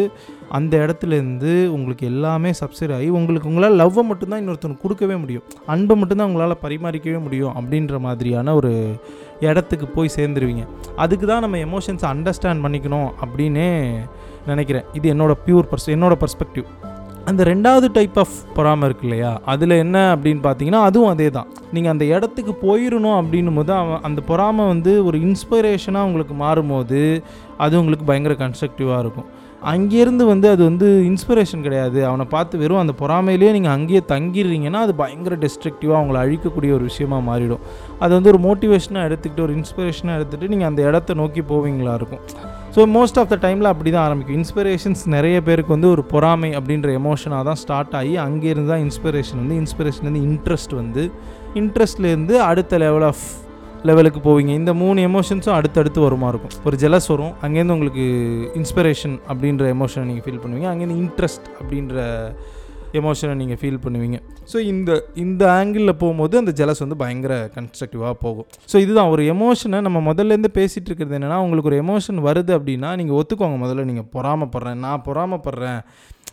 அந்த 0.58 0.74
இடத்துலேருந்து 0.84 1.54
உங்களுக்கு 1.78 2.06
எல்லாமே 2.12 2.52
சப்சைட் 2.62 2.94
ஆகி 2.98 3.10
உங்களுக்கு 3.20 3.50
உங்களால் 3.52 3.80
லவ்வை 3.82 4.04
மட்டும்தான் 4.10 4.42
இன்னொருத்தனுக்கு 4.44 4.86
கொடுக்கவே 4.86 5.18
முடியும். 5.24 5.46
அன்பை 5.76 5.98
மட்டும்தான் 6.02 6.30
உங்களால் 6.32 6.62
பரிமாறிக்கவே 6.66 7.22
முடியும் 7.28 7.56
அப்படின்ற 7.60 8.00
மாதிரியான 8.08 8.56
ஒரு 8.60 8.74
இடத்துக்கு 9.50 9.88
போய் 9.98 10.16
சேர்ந்துருவீங்க. 10.18 10.64
அதுக்கு 11.04 11.26
தான் 11.32 11.44
நம்ம 11.46 11.60
எமோஷன்ஸை 11.68 12.08
அண்டர்ஸ்டாண்ட் 12.14 12.64
பண்ணிக்கணும் 12.66 13.10
அப்படின்னே 13.26 13.70
நினைக்கிறேன். 14.52 14.88
இது 15.00 15.08
என்னோடய 15.16 15.42
ப்யூர் 15.48 15.70
பர்ஸ் 15.72 15.90
என்னோடய 15.96 16.22
பர்ஸ்பெக்டிவ் 16.24 16.68
அந்த 17.28 17.44
ரெண்டாவது 17.44 17.88
டைப் 17.98 18.18
ஆஃப் 18.18 18.38
பொறாமை 18.56 18.86
இருக்கு 18.88 19.06
இல்லையா? 19.08 19.40
அதில் 19.46 19.76
என்ன 19.84 19.98
அப்படின்னு 20.16 20.42
பார்த்தீங்கன்னா 20.46 20.82
அதுவும் 20.82 21.12
அதே 21.14 21.30
தான் 21.30 21.50
நீங்கள் 21.74 21.92
அந்த 21.92 22.06
இடத்துக்கு 22.06 22.54
போயிடணும் 22.64 23.18
அப்படின்னும் 23.20 23.60
போது 23.60 23.74
அவன் 23.74 24.02
அந்த 24.02 24.22
பொறாமை 24.30 24.68
வந்து 24.68 25.06
ஒரு 25.06 25.18
இன்ஸ்பிரேஷனாக 25.28 26.08
உங்களுக்கு 26.10 26.36
மாறும்போது 26.44 27.24
அது 27.58 27.80
உங்களுக்கு 27.82 28.06
பயங்கர 28.06 28.36
கன்ஸ்ட்ரக்டிவாக 28.44 29.00
இருக்கும். 29.00 29.30
அங்கேருந்து 29.72 30.26
வந்து 30.26 30.50
அது 30.50 30.64
வந்து 30.64 30.88
இன்ஸ்பிரேஷன் 31.10 31.66
கிடையாது. 31.66 32.06
அவனை 32.06 32.26
பார்த்து 32.36 32.62
வெறும் 32.62 32.82
அந்த 32.84 32.94
பொறாமையிலேயே 33.02 33.52
நீங்கள் 33.52 33.76
அங்கேயே 33.78 34.02
தங்கிடுறீங்கன்னா 34.14 34.82
அது 34.88 34.96
பயங்கர 34.96 35.36
டிஸ்ட்ரக்டிவாக 35.46 36.00
அவங்கள 36.00 36.20
அழிக்கக்கூடிய 36.26 36.72
ஒரு 36.72 36.84
விஷயமாக 36.84 37.28
மாறிடும். 37.30 37.66
அது 38.00 38.14
வந்து 38.14 38.32
ஒரு 38.34 38.40
மோட்டிவேஷனாக 38.48 39.08
எடுத்துக்கிட்டு 39.10 39.46
ஒரு 39.48 39.56
இன்ஸ்பிரேஷனாக 39.60 40.18
எடுத்துகிட்டு 40.20 40.48
நீங்கள் 40.48 40.68
அந்த 40.68 40.82
இடத்த 40.90 41.14
நோக்கி 41.14 41.42
போவீங்களா 41.42 41.96
இருக்கும். 42.00 42.24
ஸோ 42.76 42.82
மோஸ்ட் 42.96 43.18
ஆஃப் 43.20 43.30
த 43.32 43.36
டைமில் 43.44 43.70
அப்படி 43.72 43.90
தான் 43.94 44.06
ஆரம்பிக்கும். 44.08 44.38
இன்ஸ்பிரேஷன்ஸ் 44.42 45.02
நிறைய 45.16 45.38
பேருக்கு 45.48 45.72
வந்து 45.76 45.90
ஒரு 45.94 46.04
பொறாமை 46.12 46.50
அப்படின்ற 46.58 46.90
எமோஷனாக 47.00 47.44
தான் 47.50 47.60
ஸ்டார்ட் 47.64 47.96
ஆகி 48.00 48.14
அங்கேருந்து 48.28 48.72
தான் 48.74 48.84
இன்ஸ்பிரேஷன் 48.88 49.40
வந்து 49.44 49.58
இன்ஸ்பிரேஷன் 49.64 50.08
வந்து 50.10 50.22
இன்ட்ரெஸ்ட் 50.30 50.76
வந்து 50.82 51.04
இன்ட்ரெஸ்ட்லேருந்து 51.62 52.36
அடுத்த 52.50 52.78
லெவல் 52.86 53.06
ஆஃப் 53.12 53.24
லெவலுக்கு 53.90 54.20
போவீங்க. 54.28 54.52
இந்த 54.62 54.72
மூணு 54.84 55.00
எமோஷன்ஸும் 55.10 55.58
அடுத்தடுத்து 55.58 56.00
வருமா 56.06 56.30
இருக்கும். 56.32 56.56
ஒரு 56.70 56.78
ஜெலஸ் 56.84 57.10
வரும் 57.14 57.34
அங்கேருந்து 57.46 57.76
உங்களுக்கு 57.78 58.06
இன்ஸ்பிரேஷன் 58.62 59.18
அப்படின்ற 59.32 59.66
எமோஷனை 59.76 60.06
நீங்கள் 60.10 60.26
ஃபீல் 60.26 60.42
பண்ணுவீங்க 60.44 60.70
அங்கேருந்து 60.72 61.02
இன்ட்ரெஸ்ட் 61.06 61.48
அப்படின்ற 61.60 61.98
எமோஷனை 63.00 63.34
நீங்கள் 63.42 63.60
ஃபீல் 63.62 63.82
பண்ணுவீங்க. 63.86 64.18
ஸோ 64.52 64.58
இந்த 64.72 64.92
இந்த 65.16 65.44
ஆங்கிளில் 65.58 65.98
போகும்போது 66.02 66.38
அந்த 66.38 66.52
ஜெலஸ் 66.60 66.84
வந்து 66.86 66.98
பயங்கர 67.04 67.34
கன்ஸ்ட்ரக்டிவாக 67.56 68.16
போகும். 68.26 68.48
ஸோ 68.72 68.78
இதுதான் 68.86 69.12
ஒரு 69.16 69.24
எமோஷனை 69.34 69.82
நம்ம 69.88 70.14
முதல்லேருந்து 70.14 70.52
பேசிகிட்டு 70.60 70.90
இருக்கிறது 70.90 71.18
என்னென்னா 71.20 71.40
உங்களுக்கு 71.46 71.72
ஒரு 71.72 71.82
எமோஷன் 71.86 72.22
வருது 72.30 72.54
அப்படின்னா 72.60 72.92
நீங்கள் 73.02 73.20
ஒத்துக்கோங்க. 73.22 73.60
முதல்ல 73.66 73.86
நீங்கள் 73.92 74.10
பொறாமப்படுறேன் 74.18 74.82
நான் 74.86 75.04
பொறாமப்படுறேன் 75.06 75.82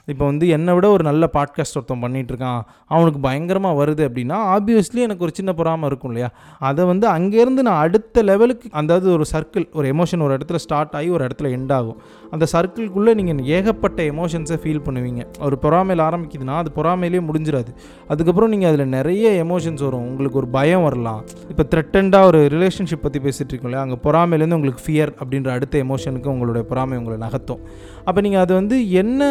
இப்போ 0.07 0.25
வந்து 0.25 0.49
என்னை 0.49 0.75
விட 0.75 0.89
ஒரு 0.89 1.05
நல்ல 1.05 1.31
பாட்காஸ்ட் 1.33 1.75
ஒருத்தன் 1.75 2.03
பண்ணிகிட்ருக்கான் 2.03 2.45
இருக்கான் 2.47 2.63
அவனுக்கு 2.87 3.21
பயங்கரமாக 3.21 3.85
வருது 3.85 4.03
அப்படின்னா 4.09 4.37
ஆப்வியஸ்லி 4.55 5.01
எனக்கு 5.07 5.25
ஒரு 5.25 5.33
சின்ன 5.35 5.53
பொறாமல் 5.53 5.87
இருக்கும் 5.87 6.11
இல்லையா? 6.11 6.31
அதை 6.59 6.85
வந்து 6.85 7.07
அங்கேருந்து 7.09 7.63
நான் 7.69 7.81
அடுத்த 7.81 8.23
லெவலுக்கு 8.23 8.69
அதாவது 8.73 9.11
ஒரு 9.11 9.25
சர்க்கிள் 9.33 9.67
ஒரு 9.73 9.93
எமோஷன் 9.93 10.23
ஒரு 10.23 10.37
இடத்துல 10.37 10.55
ஸ்டார்ட் 10.55 10.95
ஆகி 10.95 11.09
ஒரு 11.09 11.27
இடத்துல 11.27 11.51
எண்ட் 11.59 11.73
ஆகும். 11.73 11.99
அந்த 12.31 12.47
சர்க்கிள்குள்ளே 12.53 13.15
நீங்கள் 13.15 13.45
ஏகப்பட்ட 13.45 14.03
எமோஷன்ஸை 14.03 14.59
ஃபீல் 14.63 14.85
பண்ணுவீங்க. 14.85 15.25
ஒரு 15.41 15.59
பொறாமையில் 15.63 16.05
ஆரம்பிக்குதுன்னா 16.09 16.57
அது 16.57 16.71
பொறாமையிலே 16.75 17.23
முடிஞ்சிடாது. 17.31 17.73
அதுக்கப்புறம் 18.09 18.51
நீங்கள் 18.51 18.73
அதில் 18.73 18.87
நிறைய 18.87 19.45
எமோஷன்ஸ் 19.45 19.83
வரும். 19.83 20.07
உங்களுக்கு 20.07 20.39
ஒரு 20.39 20.49
பயம் 20.49 20.83
வரலாம். 20.83 21.25
இப்போ 21.49 21.67
த்ரெட்டண்டாக 21.75 22.25
ஒரு 22.25 22.41
ரிலேஷன்ஷிப் 22.53 23.05
பற்றி 23.07 23.21
பேசிகிட்டு 23.21 23.53
இருக்கோம் 23.55 23.71
இல்லையா? 23.71 23.85
அங்கே 23.87 23.99
பொறாமையிலேருந்து 24.07 24.59
உங்களுக்கு 24.61 24.85
ஃபியர் 24.87 25.13
அப்படின்ற 25.21 25.49
அடுத்த 25.49 25.85
எமோஷனுக்கு 25.85 26.27
உங்களுடைய 26.27 26.69
பொறாமை 26.69 26.99
உங்களை 26.99 27.29
நகர்த்தும். 27.29 27.63
அப்போ 28.09 28.21
நீங்கள் 28.25 28.43
அது 28.45 28.53
வந்து 28.55 28.77
என்ன 29.01 29.23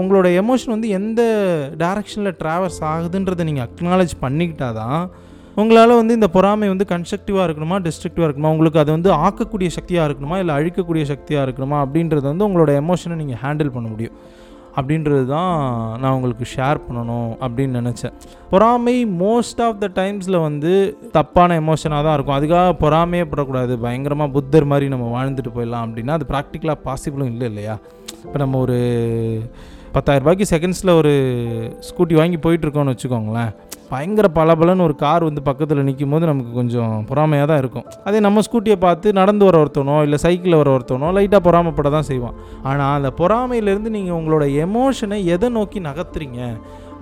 உங்களோட 0.00 0.28
எமோஷன் 0.42 0.74
வந்து 0.76 0.88
எந்த 0.98 1.22
டைரக்ஷனில் 1.82 2.36
ட்ராவல்ஸ் 2.40 2.80
ஆகுதுன்றதை 2.92 3.44
நீங்கள் 3.50 3.66
அக்னாலேஜ் 3.68 4.14
பண்ணிக்கிட்டால் 4.24 4.78
தான் 4.80 5.02
உங்களால் 5.60 5.98
வந்து 5.98 6.14
இந்த 6.18 6.28
பொறாமை 6.36 6.68
வந்து 6.70 6.86
கன்ஸ்ட்ரக்டிவாக 6.92 7.44
இருக்கணுமா 7.46 7.76
டிஸ்ட்ரக்டிவாக 7.84 8.26
இருக்கணுமா? 8.28 8.52
உங்களுக்கு 8.54 8.80
அது 8.82 8.90
வந்து 8.90 9.10
ஆக்கக்கூடிய 9.24 9.68
சக்தியாக 9.76 10.06
இருக்கணுமா? 10.08 10.36
இல்லை 10.42 10.54
அழிக்கக்கூடிய 10.54 11.04
சக்தியாக 11.12 11.44
இருக்கணுமா? 11.46 11.76
அப்படின்றத 11.84 12.24
வந்து 12.32 12.46
உங்களோட 12.48 12.72
எமோஷனை 12.82 13.16
நீங்கள் 13.20 13.40
ஹேண்டில் 13.44 13.70
பண்ண 13.76 13.88
முடியும். 13.88 14.16
அப்படின்றது 14.78 15.24
தான் 15.26 15.52
நான் 16.02 16.14
உங்களுக்கு 16.16 16.46
ஷேர் 16.54 16.78
பண்ணணும் 16.86 17.30
அப்படின்னு 17.44 17.80
நினச்சேன். 17.80 18.14
பொறாமை 18.52 18.96
மோஸ்ட் 19.06 19.60
ஆஃப் 19.66 19.78
த 19.82 19.88
டைம்ஸில் 20.00 20.38
வந்து 20.46 20.72
தப்பான 21.16 21.60
எமோஷனாக 21.60 22.02
தான் 22.06 22.16
இருக்கும். 22.16 22.36
அதுக்காக 22.38 22.72
பொறாமையே 22.84 23.26
படக்கூடாது. 23.32 23.76
பயங்கரமாக 23.86 24.34
புத்தர் 24.38 24.70
மாதிரி 24.72 24.88
நம்ம 24.94 25.06
வாழ்ந்துட்டு 25.16 25.54
போயிடலாம் 25.56 25.86
அப்படின்னா 25.88 26.16
அது 26.18 26.26
ப்ராக்டிக்கலாக 26.32 26.84
பாசிபிளும் 26.88 27.32
இல்லை 27.34 27.48
இல்லையா? 27.52 27.76
இப்போ 28.24 28.38
நம்ம 28.44 28.58
ஒரு 28.58 28.78
பத்தாயிரம் 29.94 30.24
ரூபாய்க்கு 30.24 30.46
செகண்ட்ஸில் 30.52 30.90
ஒரு 31.00 31.10
ஸ்கூட்டி 31.88 32.14
வாங்கி 32.18 32.38
போயிட்டுருக்கோம்னு 32.44 32.92
வச்சுக்கோங்களேன். 32.92 33.50
பயங்கர 33.90 34.26
பளபளன்னு 34.38 34.84
ஒரு 34.86 34.94
கார் 35.02 35.26
வந்து 35.28 35.42
பக்கத்தில் 35.48 35.82
நிற்கும் 35.88 36.12
போது 36.14 36.24
நமக்கு 36.30 36.52
கொஞ்சம் 36.60 36.94
பொறாமையாக 37.10 37.46
தான் 37.50 37.60
இருக்கும். 37.62 37.84
அதே 38.06 38.20
நம்ம 38.26 38.42
ஸ்கூட்டியை 38.46 38.76
பார்த்து 38.84 39.08
நடந்து 39.20 39.44
வர 39.48 39.56
ஒருத்தனோ 39.64 39.96
இல்லை 40.06 40.18
சைக்கிளில் 40.24 40.58
வர 40.60 40.70
ஒருத்தனோ 40.76 41.10
லைட்டாக 41.16 41.40
பொறாமைப்பட 41.48 41.90
தான் 41.96 42.08
செய்வான். 42.10 42.38
ஆனால் 42.70 42.94
அந்த 42.98 43.10
பொறாமையிலேருந்து 43.20 43.92
நீங்கள் 43.96 44.16
உங்களோட 44.20 44.46
எமோஷனை 44.64 45.18
எதை 45.34 45.50
நோக்கி 45.58 45.80
நகர்த்துறீங்க? 45.88 46.40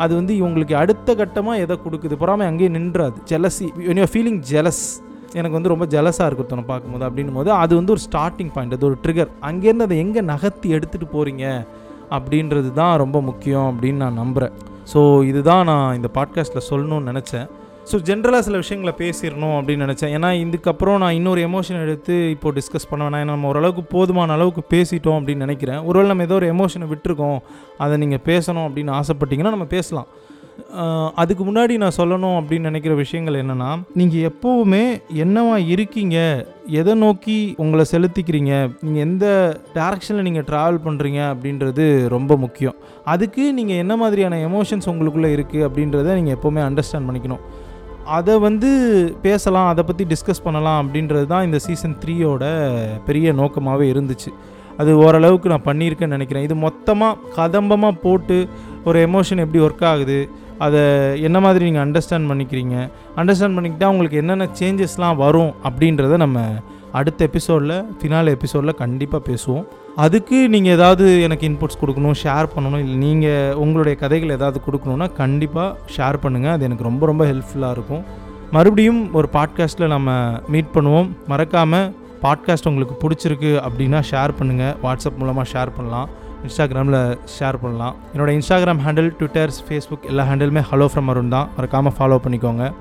அது 0.02 0.12
வந்து 0.18 0.34
இவங்களுக்கு 0.40 0.76
அடுத்த 0.82 1.14
கட்டமாக 1.20 1.62
எதை 1.66 1.76
கொடுக்குது? 1.86 2.16
பொறாமை 2.24 2.46
அங்கேயே 2.50 2.72
நின்றாது. 2.78 3.16
ஜெலசி 3.32 3.68
யூ 3.86 4.06
ஃபீலிங் 4.14 4.42
ஜெலஸ் 4.52 4.84
எனக்கு 5.38 5.56
வந்து 5.56 5.72
ரொம்ப 5.72 5.86
ஜெலஸாக 5.94 6.26
இருக்கிறத்தனை 6.28 6.62
ஒருத்தனை 6.62 6.64
பார்க்கும்போது 6.70 7.04
அப்படின்னும் 7.06 7.38
போது 7.38 7.50
அது 7.62 7.72
வந்து 7.78 7.92
ஒரு 7.94 8.02
ஸ்டார்டிங் 8.08 8.50
பாயிண்ட் 8.54 8.74
அது 8.76 8.86
ஒரு 8.88 8.96
ட்ரிகர் 9.04 9.30
அங்கேருந்து 9.48 9.86
அதை 9.88 9.96
எங்கே 10.04 10.22
நகர்த்தி 10.32 10.68
எடுத்துகிட்டு 10.76 11.08
போகிறீங்க 11.14 11.44
அப்படின்றது 12.18 12.70
தான் 12.72 12.94
ரொம்ப 12.96 13.20
முக்கியம் 13.20 13.66
அப்படின்னு 13.72 14.02
நான் 14.04 14.20
நம்புகிறேன் 14.22 14.54
ஸோ 14.92 15.00
இதுதான் 15.30 15.64
நான் 15.64 15.96
இந்த 15.98 16.08
பாட்காஸ்ட்டில் 16.14 16.68
சொல்லணும்னு 16.70 17.10
நினச்சேன். 17.10 17.46
ஸோ 17.90 17.96
ஜென்ரலாக 18.08 18.42
சில 18.46 18.56
விஷயங்களை 18.56 18.92
பேசிடணும் 18.98 19.54
அப்படின்னு 19.58 19.86
நினச்சேன். 19.86 20.12
ஏன்னா 20.16 20.28
இதுக்கப்புறம் 20.42 20.98
நான் 21.02 21.16
இன்னொரு 21.18 21.40
எமோஷன் 21.46 21.80
எடுத்து 21.84 22.16
இப்போ 22.30 22.50
டிஸ்கஸ் 22.50 22.88
பண்ண 22.90 23.02
வேணாம் 23.04 23.22
ஏன்னா 23.22 23.34
நம்ம 23.36 23.48
ஓரளவுக்கு 23.48 23.82
போதுமான 23.94 24.32
அளவுக்கு 24.32 24.62
பேசிட்டோம் 24.74 25.16
அப்படின்னு 25.18 25.44
நினைக்கிறேன். 25.46 25.80
ஒருவேளை 25.88 26.08
நம்ம 26.10 26.26
ஏதோ 26.28 26.34
ஒரு 26.34 26.48
எமோஷனை 26.54 26.88
விட்டுருக்கோம். 26.92 27.38
அதை 27.78 27.96
நீங்கள் 27.96 28.24
பேசணும் 28.30 28.66
அப்படின்னு 28.68 28.92
ஆசைப்பட்டீங்கன்னா 29.00 29.54
நம்ம 29.56 29.68
பேசலாம். 29.76 30.08
அதுக்கு 31.20 31.42
முன்னாடி 31.48 31.74
நான் 31.82 31.96
சொல்லணும் 31.98 32.36
அப்படின்னு 32.38 32.68
நினைக்கிற 32.70 32.94
விஷயங்கள் 33.00 33.38
என்னென்னா 33.40 33.70
நீங்கள் 34.00 34.24
எப்போவுமே 34.30 34.82
என்னவா 35.24 35.56
இருக்கீங்க 35.74 36.16
எதை 36.80 36.94
நோக்கி 37.02 37.36
உங்களை 37.62 37.84
செலுத்திக்கிறீங்க 37.92 38.52
நீங்கள் 38.84 39.04
எந்த 39.06 39.26
டேரக்ஷனில் 39.76 40.26
நீங்கள் 40.28 40.46
ட்ராவல் 40.50 40.80
பண்ணுறீங்க 40.86 41.20
அப்படின்றது 41.32 41.86
ரொம்ப 42.16 42.36
முக்கியம். 42.44 42.76
அதுக்கு 43.14 43.44
நீங்கள் 43.58 43.80
என்ன 43.84 43.96
மாதிரியான 44.02 44.40
எமோஷன்ஸ் 44.48 44.90
உங்களுக்குள்ளே 44.92 45.30
இருக்குது 45.36 45.66
அப்படின்றத 45.68 46.14
நீங்கள் 46.20 46.36
எப்போவுமே 46.38 46.62
அண்டர்ஸ்டாண்ட் 46.68 47.08
பண்ணிக்கணும். 47.10 47.44
அதை 48.18 48.34
வந்து 48.46 48.70
பேசலாம் 49.26 49.70
அதை 49.72 49.82
பற்றி 49.88 50.04
டிஸ்கஸ் 50.12 50.44
பண்ணலாம் 50.46 50.80
அப்படின்றது 50.82 51.26
தான் 51.32 51.46
இந்த 51.48 51.58
சீசன் 51.66 51.98
த்ரீயோட 52.04 52.44
பெரிய 53.08 53.32
நோக்கமாகவே 53.40 53.86
இருந்துச்சு. 53.92 54.32
அது 54.80 54.90
ஓரளவுக்கு 55.04 55.52
நான் 55.52 55.68
பண்ணியிருக்கேன்னு 55.68 56.16
நினைக்கிறேன். 56.16 56.46
இது 56.48 56.54
மொத்தமாக 56.66 57.18
கதம்பமாக 57.38 58.00
போட்டு 58.04 58.38
ஒரு 58.88 58.98
எமோஷன் 59.08 59.42
எப்படி 59.44 59.60
ஒர்க் 59.66 59.84
ஆகுது 59.90 60.16
அதை 60.66 60.82
என்ன 61.28 61.38
மாதிரி 61.44 61.64
நீங்கள் 61.68 61.84
அண்டர்ஸ்டாண்ட் 61.84 62.30
பண்ணிக்கிறீங்க? 62.30 62.76
அண்டர்ஸ்டாண்ட் 63.20 63.56
பண்ணிக்கிட்டால் 63.58 63.92
உங்களுக்கு 63.94 64.20
என்னென்ன 64.22 64.48
சேஞ்சஸ்லாம் 64.60 65.20
வரும் 65.24 65.52
அப்படின்றத 65.68 66.16
நம்ம 66.24 66.40
அடுத்த 66.98 67.20
எபிசோடில் 67.28 67.76
ஃபினால 67.98 68.32
எபிசோடில் 68.36 68.80
கண்டிப்பாக 68.80 69.22
பேசுவோம். 69.28 69.64
அதுக்கு 70.04 70.36
நீங்கள் 70.54 70.74
ஏதாவது 70.76 71.04
எனக்கு 71.26 71.44
இன்புட்ஸ் 71.50 71.80
கொடுக்கணும் 71.82 72.18
ஷேர் 72.22 72.46
பண்ணணும் 72.54 72.82
இல்லை 72.84 72.96
நீங்கள் 73.06 73.56
உங்களுடைய 73.62 73.94
கதைகள் 74.02 74.34
ஏதாவது 74.36 74.58
கொடுக்கணுன்னா 74.66 75.08
கண்டிப்பாக 75.22 75.70
ஷேர் 75.96 76.22
பண்ணுங்கள் 76.24 76.54
அது 76.56 76.66
எனக்கு 76.68 76.88
ரொம்ப 76.90 77.06
ரொம்ப 77.10 77.24
ஹெல்ப்ஃபுல்லாக 77.30 77.76
இருக்கும். 77.76 78.04
மறுபடியும் 78.56 79.02
ஒரு 79.18 79.28
பாட்காஸ்ட்டில் 79.36 79.92
நம்ம 79.94 80.10
மீட் 80.54 80.74
பண்ணுவோம். 80.74 81.08
மறக்காமல் 81.32 81.88
பாட்காஸ்ட் 82.24 82.68
உங்களுக்கு 82.70 82.96
பிடிச்சிருக்கு 83.02 83.52
அப்படின்னா 83.66 84.00
ஷேர் 84.10 84.32
பண்ணுங்கள் 84.40 84.74
வாட்ஸ்அப் 84.84 85.20
மூலமாக 85.22 85.46
ஷேர் 85.52 85.72
பண்ணலாம். 85.76 86.10
இன்ஸ்டாகிராமில் 86.46 87.18
ஷேர் 87.38 87.56
பண்ணலாம். 87.56 87.96
என்னோடய 88.16 88.38
இன்ஸ்டாகிராம் 88.38 88.80
ஹேண்டில் 88.86 89.10
ட்விட்டர்ஸ் 89.18 89.60
ஃபேஸ்புக் 89.68 90.02
எல்லா 90.02 90.24
ஹேண்டிலுமே 90.30 90.62
ஹலோ 90.70 90.88
ஃப்ரம் 90.94 91.06
அருண் 91.06 91.28
தான். 91.28 91.50
மறக்காமல் 91.56 91.92
ஃபாலோ 91.98 92.18
பண்ணிக்கோங்க. 92.26 92.72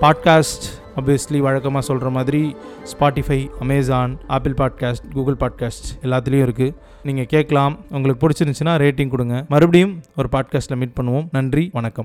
பாட்காஸ்ட் 0.00 0.66
obviously 1.00 1.40
வழக்கமாக 1.40 1.84
சொல்கிற 1.86 2.10
மாதிரி 2.10 2.56
Spotify 2.92 3.50
Amazon 3.60 4.18
Apple 4.26 4.52
podcast 4.52 5.12
Google 5.12 5.36
podcast 5.40 5.88
எல்லாத்துலேயும் 6.02 6.46
இருக்குது 6.48 6.74
நீங்கள் 7.02 7.26
கேட்கலாம். 7.26 7.78
உங்களுக்கு 7.90 8.28
பிடிச்சிருந்துச்சுன்னா 8.28 8.76
ரேட்டிங் 8.84 9.08
கொடுங்க. 9.08 9.44
மறுபடியும் 9.48 10.00
ஒரு 10.16 10.28
பாட்காஸ்ட்டில் 10.32 10.76
மீட் 10.76 10.96
பண்ணுவோம். 11.00 11.28
நன்றி 11.32 11.70
வணக்கம். 11.72 12.04